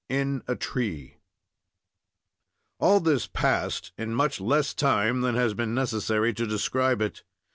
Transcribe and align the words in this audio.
IN 0.09 0.41
A 0.47 0.55
TREE 0.55 1.17
All 2.79 2.99
this 2.99 3.27
passed 3.27 3.91
in 3.99 4.15
much 4.15 4.41
less 4.41 4.73
time 4.73 5.21
than 5.21 5.35
has 5.35 5.53
been 5.53 5.75
necessary 5.75 6.33
to 6.33 6.47
describe 6.47 7.03
it. 7.03 7.21